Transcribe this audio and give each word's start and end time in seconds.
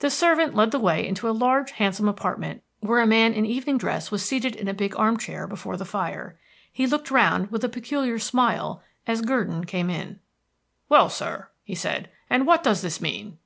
The 0.00 0.10
servant 0.10 0.56
led 0.56 0.72
the 0.72 0.80
way 0.80 1.06
into 1.06 1.28
a 1.28 1.30
large, 1.30 1.70
handsome 1.70 2.08
apartment, 2.08 2.64
where 2.80 2.98
a 2.98 3.06
man 3.06 3.32
in 3.32 3.46
evening 3.46 3.78
dress 3.78 4.10
was 4.10 4.24
seated 4.24 4.56
in 4.56 4.66
a 4.66 4.74
big 4.74 4.96
armchair 4.98 5.46
before 5.46 5.76
the 5.76 5.84
fire. 5.84 6.36
He 6.72 6.84
looked 6.84 7.12
round 7.12 7.52
with 7.52 7.62
a 7.62 7.68
peculiar 7.68 8.18
smile 8.18 8.82
as 9.06 9.20
Gurdon 9.22 9.64
came 9.64 9.88
in. 9.88 10.18
"Well, 10.88 11.08
sir," 11.08 11.48
he 11.62 11.76
said. 11.76 12.10
"And 12.28 12.44
what 12.44 12.64
does 12.64 12.80
this 12.82 13.00
mean?" 13.00 13.38